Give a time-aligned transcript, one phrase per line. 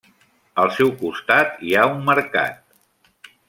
[0.63, 2.61] Al seu costat hi ha un mercat.